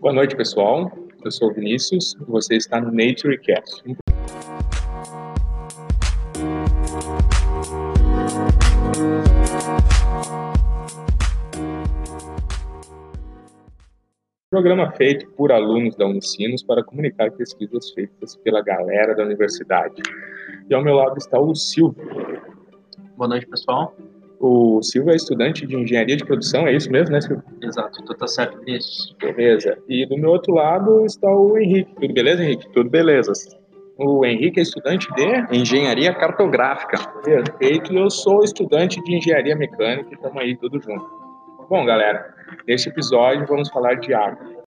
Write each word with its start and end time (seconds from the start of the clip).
Boa 0.00 0.12
noite, 0.12 0.36
pessoal. 0.36 0.92
Eu 1.24 1.30
sou 1.32 1.50
o 1.50 1.52
Vinícius 1.52 2.14
e 2.14 2.24
você 2.30 2.54
está 2.54 2.80
no 2.80 2.92
NatureCast. 2.92 3.82
Programa 14.48 14.92
feito 14.92 15.28
por 15.32 15.50
alunos 15.50 15.96
da 15.96 16.06
Unicinos 16.06 16.62
para 16.62 16.84
comunicar 16.84 17.32
pesquisas 17.32 17.90
feitas 17.90 18.36
pela 18.36 18.62
galera 18.62 19.16
da 19.16 19.24
universidade. 19.24 20.00
E 20.70 20.74
ao 20.74 20.84
meu 20.84 20.94
lado 20.94 21.18
está 21.18 21.40
o 21.40 21.52
Silvio. 21.56 22.06
Boa 23.16 23.28
noite, 23.28 23.48
pessoal. 23.48 23.96
O 24.40 24.80
Silvio 24.82 25.12
é 25.12 25.16
estudante 25.16 25.66
de 25.66 25.76
engenharia 25.76 26.16
de 26.16 26.24
produção, 26.24 26.66
é 26.66 26.72
isso 26.72 26.90
mesmo, 26.92 27.12
né, 27.12 27.20
Silvio? 27.20 27.42
Exato, 27.60 28.04
tu 28.04 28.14
tá 28.14 28.26
certo 28.28 28.62
nisso. 28.64 29.16
Beleza. 29.20 29.76
E 29.88 30.06
do 30.06 30.16
meu 30.16 30.30
outro 30.30 30.54
lado 30.54 31.04
está 31.04 31.28
o 31.28 31.58
Henrique. 31.58 31.92
Tudo 32.00 32.14
beleza, 32.14 32.44
Henrique? 32.44 32.68
Tudo 32.72 32.88
beleza. 32.88 33.32
O 33.96 34.24
Henrique 34.24 34.60
é 34.60 34.62
estudante 34.62 35.08
de 35.14 35.56
Engenharia 35.56 36.14
cartográfica. 36.14 36.98
Perfeito. 37.24 37.92
E 37.92 37.96
eu 37.96 38.08
sou 38.08 38.44
estudante 38.44 39.02
de 39.02 39.16
engenharia 39.16 39.56
mecânica 39.56 40.08
e 40.10 40.14
estamos 40.14 40.40
aí 40.40 40.56
tudo 40.56 40.80
junto. 40.80 41.04
Bom, 41.68 41.84
galera, 41.84 42.32
neste 42.66 42.88
episódio 42.88 43.44
vamos 43.46 43.68
falar 43.70 43.94
de 43.94 44.14
água. 44.14 44.57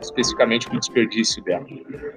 Especificamente 0.00 0.68
do 0.68 0.78
desperdício 0.78 1.42
dela. 1.44 1.64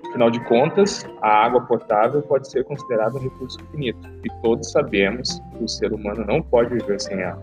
Afinal 0.10 0.30
de 0.30 0.40
contas, 0.46 1.05
a 1.22 1.46
água 1.46 1.62
potável 1.62 2.22
pode 2.22 2.50
ser 2.50 2.64
considerada 2.64 3.18
um 3.18 3.22
recurso 3.22 3.58
finito, 3.72 4.00
e 4.23 4.42
todos 4.42 4.72
sabemos 4.72 5.42
que 5.58 5.64
o 5.64 5.68
ser 5.68 5.94
humano 5.94 6.26
não 6.26 6.42
pode 6.42 6.73
viver 6.73 7.00
sem 7.00 7.20
ela. 7.20 7.42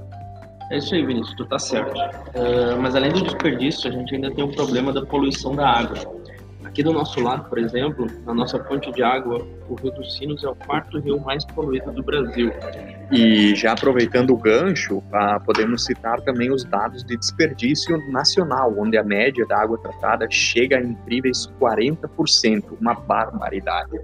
É 0.70 0.78
isso 0.78 0.94
aí, 0.94 1.04
Vinícius, 1.04 1.34
tu 1.36 1.44
tá 1.46 1.58
certo. 1.58 1.98
Uh, 1.98 2.80
mas 2.80 2.94
além 2.94 3.10
do 3.10 3.22
desperdício, 3.22 3.90
a 3.90 3.92
gente 3.92 4.14
ainda 4.14 4.32
tem 4.32 4.44
o 4.44 4.52
problema 4.54 4.92
da 4.92 5.04
poluição 5.04 5.54
da 5.54 5.68
água. 5.68 5.98
Aqui 6.70 6.84
do 6.84 6.92
nosso 6.92 7.20
lado, 7.20 7.48
por 7.48 7.58
exemplo, 7.58 8.06
na 8.24 8.32
nossa 8.32 8.62
fonte 8.62 8.92
de 8.92 9.02
água, 9.02 9.44
o 9.68 9.74
Rio 9.74 9.90
dos 9.90 10.16
Sinos 10.16 10.44
é 10.44 10.48
o 10.48 10.54
quarto 10.54 11.00
rio 11.00 11.18
mais 11.18 11.44
poluído 11.46 11.90
do 11.90 12.00
Brasil. 12.00 12.52
E 13.10 13.56
já 13.56 13.72
aproveitando 13.72 14.30
o 14.30 14.36
gancho, 14.36 15.02
ah, 15.12 15.40
podemos 15.44 15.84
citar 15.84 16.20
também 16.20 16.48
os 16.52 16.62
dados 16.62 17.02
de 17.02 17.16
desperdício 17.16 17.98
nacional, 18.12 18.72
onde 18.78 18.96
a 18.96 19.02
média 19.02 19.44
da 19.46 19.60
água 19.60 19.78
tratada 19.78 20.28
chega 20.30 20.78
a 20.78 20.80
incríveis 20.80 21.50
40%, 21.60 22.78
uma 22.80 22.94
barbaridade. 22.94 23.98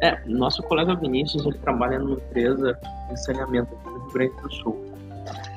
É, 0.00 0.18
nosso 0.26 0.62
colega 0.62 0.94
Vinícius 0.94 1.44
ele 1.44 1.58
trabalha 1.58 1.98
numa 1.98 2.14
empresa 2.14 2.72
de 3.10 3.22
saneamento 3.22 3.74
aqui 3.74 3.90
no 3.90 3.98
Rio 3.98 4.12
Grande 4.14 4.34
do 4.40 4.50
Sul. 4.50 4.82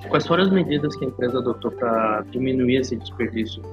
Quais 0.10 0.28
foram 0.28 0.44
as 0.44 0.50
medidas 0.50 0.94
que 0.98 1.06
a 1.06 1.08
empresa 1.08 1.38
adotou 1.38 1.72
para 1.72 2.26
diminuir 2.30 2.76
esse 2.76 2.98
desperdício? 2.98 3.64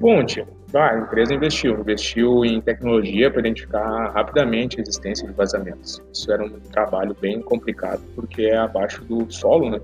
Bom, 0.00 0.24
tio, 0.24 0.44
ah, 0.74 0.90
a 0.90 0.98
empresa 0.98 1.34
investiu, 1.34 1.78
investiu 1.78 2.44
em 2.44 2.60
tecnologia 2.60 3.30
para 3.30 3.40
identificar 3.40 4.10
rapidamente 4.10 4.78
a 4.78 4.82
existência 4.82 5.26
de 5.26 5.34
vazamentos. 5.34 6.02
Isso 6.12 6.32
era 6.32 6.44
um 6.44 6.50
trabalho 6.72 7.14
bem 7.20 7.42
complicado, 7.42 8.00
porque 8.14 8.42
é 8.42 8.56
abaixo 8.56 9.04
do 9.04 9.30
solo, 9.30 9.70
né? 9.70 9.80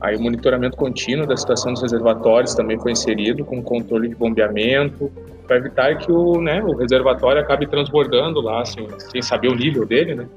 Aí 0.00 0.16
o 0.16 0.20
monitoramento 0.20 0.76
contínuo 0.76 1.26
da 1.26 1.36
situação 1.36 1.72
dos 1.72 1.82
reservatórios 1.82 2.54
também 2.54 2.78
foi 2.78 2.92
inserido, 2.92 3.44
com 3.44 3.62
controle 3.62 4.08
de 4.08 4.14
bombeamento, 4.14 5.10
para 5.46 5.56
evitar 5.56 5.98
que 5.98 6.10
o, 6.10 6.40
né, 6.40 6.62
o 6.62 6.74
reservatório 6.76 7.42
acabe 7.42 7.66
transbordando 7.66 8.40
lá, 8.40 8.62
assim, 8.62 8.86
sem 8.98 9.20
saber 9.20 9.48
o 9.48 9.54
nível 9.54 9.84
dele, 9.84 10.14
né? 10.14 10.28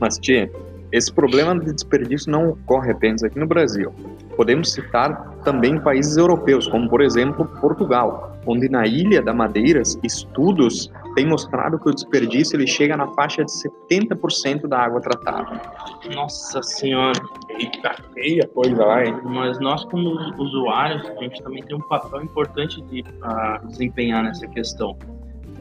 Mas, 0.00 0.18
Tia, 0.18 0.50
esse 0.90 1.12
problema 1.12 1.58
de 1.58 1.72
desperdício 1.72 2.32
não 2.32 2.50
ocorre 2.50 2.90
apenas 2.90 3.22
aqui 3.22 3.38
no 3.38 3.46
Brasil. 3.46 3.92
Podemos 4.34 4.72
citar 4.72 5.29
também 5.44 5.80
países 5.80 6.16
europeus, 6.16 6.66
como 6.68 6.88
por 6.88 7.00
exemplo 7.00 7.44
Portugal, 7.60 8.32
onde 8.46 8.68
na 8.68 8.86
Ilha 8.86 9.22
da 9.22 9.32
Madeiras 9.32 9.98
estudos 10.02 10.90
têm 11.14 11.26
mostrado 11.26 11.78
que 11.78 11.88
o 11.88 11.94
desperdício 11.94 12.56
ele 12.56 12.66
chega 12.66 12.96
na 12.96 13.06
faixa 13.08 13.44
de 13.44 13.50
70% 13.50 14.66
da 14.66 14.78
água 14.78 15.00
tratada. 15.00 15.60
Nossa 16.14 16.62
senhora, 16.62 17.20
eita 17.48 17.94
feia 18.14 18.46
coisa 18.54 18.84
lá, 18.84 19.04
hein? 19.04 19.18
Mas 19.24 19.58
nós 19.60 19.84
como 19.84 20.10
usuários, 20.38 21.08
a 21.08 21.22
gente 21.22 21.42
também 21.42 21.62
tem 21.62 21.76
um 21.76 21.80
papel 21.80 22.22
importante 22.22 22.80
de 22.82 23.00
uh, 23.00 23.66
desempenhar 23.66 24.22
nessa 24.22 24.46
questão. 24.46 24.96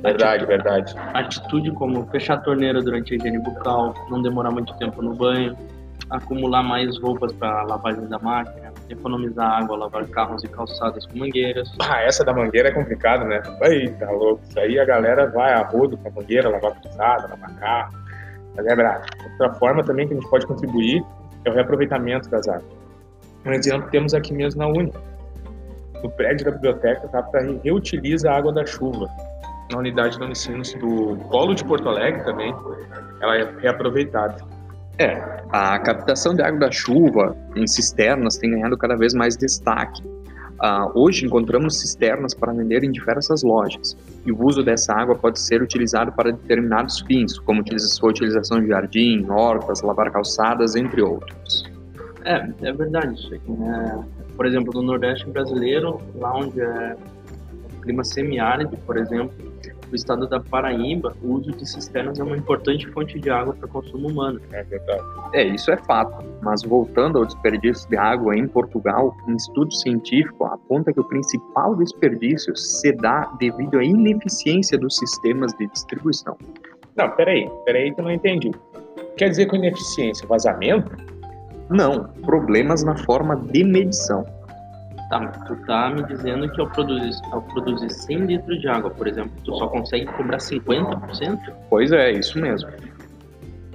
Verdade, 0.02 0.46
verdade. 0.46 0.96
Atitude 1.14 1.72
como 1.72 2.06
fechar 2.08 2.36
a 2.36 2.42
torneira 2.42 2.82
durante 2.82 3.14
a 3.14 3.18
higiene 3.18 3.40
bucal, 3.40 3.94
não 4.10 4.22
demorar 4.22 4.52
muito 4.52 4.74
tempo 4.78 5.02
no 5.02 5.14
banho, 5.14 5.58
acumular 6.10 6.64
mais 6.64 6.98
roupas 7.00 7.34
para 7.34 7.64
lavagem 7.64 8.08
da 8.08 8.18
máquina, 8.18 8.74
economizar 8.90 9.62
água, 9.62 9.78
lavar 9.78 10.08
carros 10.08 10.44
e 10.44 10.48
calçadas 10.48 11.06
com 11.06 11.18
mangueiras. 11.18 11.72
Ah, 11.80 12.02
essa 12.02 12.24
da 12.24 12.34
mangueira 12.34 12.70
é 12.70 12.72
complicado, 12.72 13.26
né? 13.26 13.42
Eita, 13.64 14.10
louco. 14.12 14.42
Isso 14.48 14.60
aí 14.60 14.80
a 14.80 14.86
galera 14.86 15.28
vai 15.28 15.54
a 15.54 15.64
rodo 15.64 15.98
com 15.98 16.08
a 16.08 16.12
mangueira, 16.12 16.50
lavar 16.50 16.74
calçada, 16.82 17.28
lavar 17.30 17.56
carro. 17.60 17.98
Mas 18.56 18.66
é 18.66 18.76
verdade. 18.76 19.10
Outra 19.32 19.54
forma 19.56 19.84
também 19.84 20.08
que 20.08 20.14
a 20.14 20.18
gente 20.18 20.30
pode 20.30 20.46
contribuir 20.46 21.04
é 21.46 21.50
o 21.50 21.54
reaproveitamento 21.54 22.30
das 22.30 22.48
águas. 22.48 22.80
Um 23.46 23.54
exemplo 23.54 23.90
temos 23.90 24.14
aqui 24.14 24.34
mesmo 24.34 24.60
na 24.60 24.68
Uni. 24.68 24.94
No 26.04 26.10
prédio 26.12 26.46
da 26.46 26.52
biblioteca, 26.52 27.08
para 27.08 27.42
reutiliza 27.64 28.32
a 28.32 28.38
água 28.38 28.54
da 28.54 28.66
chuva 28.66 29.08
na 29.72 29.78
unidade 29.78 30.18
de 30.18 30.24
Unicinos 30.24 30.74
do 30.76 31.16
Polo 31.30 31.54
de 31.54 31.64
Porto 31.64 31.88
Alegre 31.88 32.24
também, 32.24 32.54
ela 33.22 33.38
é 33.38 33.54
reaproveitada. 33.60 34.38
É, 35.00 35.16
a 35.50 35.80
captação 35.80 36.36
de 36.36 36.42
água 36.42 36.60
da 36.60 36.72
chuva 36.72 37.34
em 37.56 37.66
cisternas 37.66 38.38
tem 38.38 38.52
ganhado 38.52 38.78
cada 38.78 38.98
vez 38.98 39.14
mais 39.14 39.38
destaque. 39.38 40.04
Uh, 40.62 40.92
hoje 40.94 41.26
encontramos 41.26 41.80
cisternas 41.80 42.34
para 42.34 42.52
vender 42.52 42.84
em 42.84 42.92
diversas 42.92 43.44
lojas 43.44 43.96
e 44.26 44.32
o 44.34 44.46
uso 44.46 44.62
dessa 44.62 44.94
água 44.94 45.16
pode 45.16 45.40
ser 45.40 45.62
utilizado 45.62 46.12
para 46.12 46.34
determinados 46.34 47.00
fins, 47.00 47.40
como 47.40 47.64
sua 47.80 48.10
utilização 48.10 48.60
de 48.60 48.68
jardim, 48.68 49.26
hortas, 49.30 49.82
lavar 49.82 50.12
calçadas, 50.12 50.76
entre 50.76 51.02
outros. 51.02 51.64
É, 52.26 52.46
é 52.62 52.74
verdade 52.74 53.14
isso 53.14 53.34
aí. 53.34 53.42
Né? 53.48 54.04
Por 54.36 54.46
exemplo, 54.46 54.74
no 54.74 54.82
Nordeste 54.82 55.30
brasileiro, 55.30 56.02
lá 56.16 56.36
onde 56.36 56.60
é 56.60 56.98
clima 57.82 58.04
semiárido, 58.04 58.76
por 58.86 58.98
exemplo, 58.98 59.34
no 59.90 59.96
estado 59.96 60.28
da 60.28 60.40
Paraíba, 60.40 61.16
o 61.22 61.34
uso 61.34 61.52
de 61.52 61.68
cisternas 61.68 62.20
é 62.20 62.24
uma 62.24 62.38
importante 62.38 62.88
fonte 62.90 63.20
de 63.20 63.30
água 63.30 63.54
para 63.54 63.68
consumo 63.68 64.08
humano. 64.08 64.40
É 64.52 64.64
verdade. 64.64 65.04
É, 65.34 65.44
isso 65.44 65.72
é 65.72 65.78
fato. 65.78 66.24
Mas 66.42 66.64
voltando 66.64 67.18
ao 67.18 67.26
desperdício 67.26 67.90
de 67.90 67.98
água 67.98 68.36
em 68.38 68.48
Portugal, 68.48 69.16
um 69.28 69.36
estudo 69.36 69.74
científico 69.74 70.46
aponta 70.46 70.94
que 70.94 71.00
o 71.00 71.04
principal 71.04 71.76
desperdício 71.76 72.56
se 72.56 72.92
dá 72.94 73.32
devido 73.40 73.80
à 73.80 73.84
ineficiência 73.84 74.78
dos 74.78 74.96
sistemas 74.96 75.54
de 75.54 75.68
distribuição. 75.68 76.38
Não, 76.96 77.10
peraí, 77.12 77.50
peraí 77.66 77.94
que 77.94 78.00
eu 78.00 78.06
não 78.06 78.12
entendi. 78.12 78.52
Quer 79.18 79.30
dizer 79.30 79.48
com 79.48 79.56
ineficiência, 79.56 80.28
vazamento? 80.28 80.92
Não, 81.70 82.06
problemas 82.26 82.84
na 82.84 82.98
forma 82.98 83.36
de 83.36 83.64
medição. 83.64 84.26
Tá, 85.10 85.20
tu 85.48 85.56
tá 85.66 85.90
me 85.90 86.04
dizendo 86.04 86.48
que 86.52 86.62
ao 86.62 86.68
produzir, 86.68 87.20
ao 87.32 87.42
produzir 87.42 87.90
100 87.90 88.18
litros 88.26 88.62
de 88.62 88.68
água, 88.68 88.92
por 88.92 89.08
exemplo, 89.08 89.32
tu 89.44 89.56
só 89.58 89.68
consegue 89.68 90.06
cobrar 90.06 90.38
50%? 90.38 91.40
Pois 91.68 91.92
é, 91.92 92.12
isso 92.12 92.40
mesmo. 92.40 92.70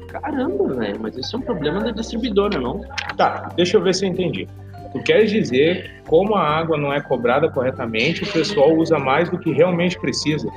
Caramba, 0.08 0.74
velho, 0.74 1.00
mas 1.00 1.16
isso 1.16 1.34
é 1.34 1.38
um 1.40 1.42
problema 1.42 1.80
da 1.80 1.90
distribuidora, 1.90 2.60
não? 2.60 2.82
Tá, 3.16 3.48
deixa 3.56 3.76
eu 3.76 3.82
ver 3.82 3.94
se 3.94 4.06
eu 4.06 4.10
entendi. 4.10 4.46
Tu 4.92 5.02
queres 5.02 5.28
dizer 5.28 6.04
como 6.06 6.36
a 6.36 6.40
água 6.40 6.78
não 6.78 6.92
é 6.92 7.00
cobrada 7.00 7.50
corretamente, 7.50 8.22
o 8.22 8.32
pessoal 8.32 8.72
usa 8.72 8.96
mais 8.96 9.28
do 9.28 9.36
que 9.36 9.52
realmente 9.52 9.98
precisa? 9.98 10.48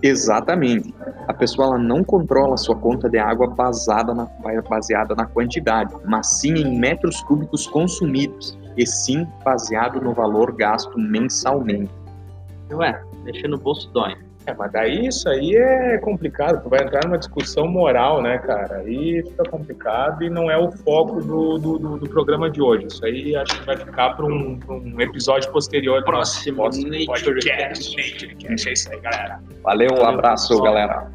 Exatamente. 0.00 0.94
A 1.26 1.34
pessoa 1.34 1.66
ela 1.66 1.78
não 1.78 2.04
controla 2.04 2.54
a 2.54 2.56
sua 2.56 2.76
conta 2.76 3.08
de 3.08 3.18
água 3.18 3.48
baseada 3.48 4.14
na, 4.14 4.28
baseada 4.68 5.16
na 5.16 5.26
quantidade, 5.26 5.92
mas 6.04 6.28
sim 6.38 6.54
em 6.54 6.78
metros 6.78 7.20
cúbicos 7.22 7.66
consumidos 7.66 8.56
e 8.76 8.86
sim 8.86 9.26
baseado 9.44 10.00
no 10.00 10.12
valor 10.12 10.52
gasto 10.52 10.98
mensalmente. 10.98 11.90
Ué, 12.72 13.00
mexer 13.24 13.48
no 13.48 13.58
bolso 13.58 13.90
dói. 13.92 14.16
É, 14.46 14.54
mas 14.54 14.70
daí 14.70 15.08
isso 15.08 15.28
aí 15.28 15.56
é 15.56 15.98
complicado, 15.98 16.62
tu 16.62 16.68
vai 16.68 16.84
entrar 16.84 17.04
numa 17.04 17.18
discussão 17.18 17.66
moral, 17.66 18.22
né, 18.22 18.38
cara? 18.38 18.76
Aí 18.76 19.20
fica 19.24 19.42
complicado 19.50 20.22
e 20.22 20.30
não 20.30 20.48
é 20.48 20.56
o 20.56 20.70
foco 20.70 21.20
do, 21.20 21.58
do, 21.58 21.78
do, 21.78 21.98
do 21.98 22.08
programa 22.08 22.48
de 22.48 22.62
hoje. 22.62 22.86
Isso 22.86 23.04
aí 23.04 23.34
acho 23.34 23.58
que 23.58 23.66
vai 23.66 23.76
ficar 23.76 24.10
para 24.10 24.24
um, 24.24 24.58
um, 24.68 25.00
episódio 25.00 25.50
posterior. 25.50 26.00
Próximo, 26.04 26.58
nosso, 26.58 26.80
nosso 26.86 27.06
podcast. 27.06 27.96
Nature 27.96 28.36
Cast. 28.36 28.68
É 28.68 28.72
isso 28.72 28.92
aí, 28.92 29.00
galera. 29.00 29.40
Valeu, 29.64 29.90
um 29.98 30.04
abraço, 30.04 30.62
galera. 30.62 31.10